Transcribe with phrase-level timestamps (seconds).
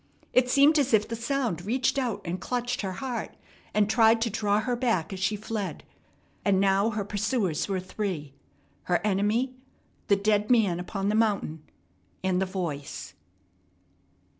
[0.33, 3.37] It seemed as if the sound reached out and clutched her heart,
[3.71, 5.83] and tried to draw her back as she fled.
[6.43, 8.33] And now her pursuers were three:
[8.85, 9.53] her enemy,
[10.07, 11.61] the dead man upon the mountain,
[12.23, 13.13] and the voice.